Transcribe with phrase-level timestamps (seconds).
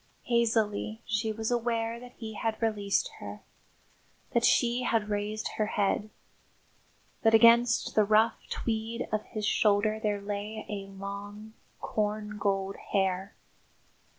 [0.25, 3.43] III Hazily she was aware that he had released her;
[4.31, 6.09] that she had raised her head;
[7.21, 13.35] that against the rough tweed of his shoulder there lay a long, corn gold hair.